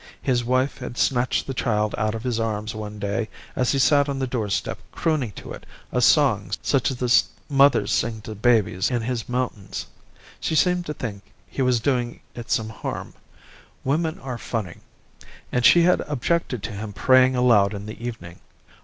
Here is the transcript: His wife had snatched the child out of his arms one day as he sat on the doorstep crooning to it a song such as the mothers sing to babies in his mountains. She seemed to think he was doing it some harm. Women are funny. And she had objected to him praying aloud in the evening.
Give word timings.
His 0.23 0.43
wife 0.43 0.79
had 0.79 0.97
snatched 0.97 1.45
the 1.45 1.53
child 1.53 1.93
out 1.95 2.15
of 2.15 2.23
his 2.23 2.39
arms 2.39 2.73
one 2.73 2.97
day 2.97 3.29
as 3.55 3.71
he 3.71 3.77
sat 3.77 4.09
on 4.09 4.17
the 4.17 4.25
doorstep 4.25 4.79
crooning 4.91 5.31
to 5.33 5.53
it 5.53 5.63
a 5.91 6.01
song 6.01 6.49
such 6.63 6.89
as 6.89 6.97
the 6.97 7.23
mothers 7.53 7.91
sing 7.93 8.19
to 8.21 8.33
babies 8.33 8.89
in 8.89 9.03
his 9.03 9.29
mountains. 9.29 9.85
She 10.39 10.55
seemed 10.55 10.87
to 10.87 10.95
think 10.95 11.21
he 11.47 11.61
was 11.61 11.79
doing 11.79 12.21
it 12.33 12.49
some 12.49 12.69
harm. 12.69 13.13
Women 13.83 14.17
are 14.21 14.39
funny. 14.39 14.77
And 15.51 15.63
she 15.63 15.83
had 15.83 16.01
objected 16.07 16.63
to 16.63 16.71
him 16.71 16.93
praying 16.93 17.35
aloud 17.35 17.75
in 17.75 17.85
the 17.85 18.03
evening. 18.03 18.39